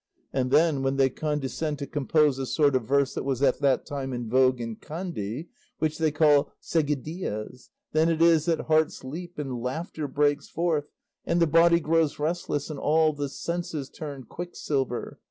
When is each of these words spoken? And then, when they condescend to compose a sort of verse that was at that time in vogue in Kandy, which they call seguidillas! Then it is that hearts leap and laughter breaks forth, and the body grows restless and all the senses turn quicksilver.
And 0.33 0.49
then, 0.49 0.81
when 0.81 0.95
they 0.95 1.11
condescend 1.11 1.77
to 1.77 1.85
compose 1.85 2.39
a 2.39 2.47
sort 2.47 2.75
of 2.75 2.85
verse 2.87 3.13
that 3.13 3.23
was 3.23 3.43
at 3.43 3.59
that 3.59 3.85
time 3.85 4.13
in 4.13 4.27
vogue 4.27 4.59
in 4.59 4.77
Kandy, 4.77 5.49
which 5.77 5.99
they 5.99 6.09
call 6.09 6.51
seguidillas! 6.59 7.69
Then 7.91 8.09
it 8.09 8.19
is 8.19 8.45
that 8.45 8.61
hearts 8.61 9.03
leap 9.03 9.37
and 9.37 9.61
laughter 9.61 10.07
breaks 10.07 10.49
forth, 10.49 10.85
and 11.23 11.39
the 11.39 11.45
body 11.45 11.79
grows 11.79 12.17
restless 12.17 12.71
and 12.71 12.79
all 12.79 13.13
the 13.13 13.29
senses 13.29 13.91
turn 13.91 14.23
quicksilver. 14.23 15.19